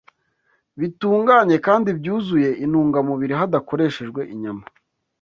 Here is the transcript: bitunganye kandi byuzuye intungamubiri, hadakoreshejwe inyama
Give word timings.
bitunganye 0.79 1.55
kandi 1.67 1.89
byuzuye 1.99 2.49
intungamubiri, 2.63 3.33
hadakoreshejwe 3.39 4.21
inyama 4.33 4.65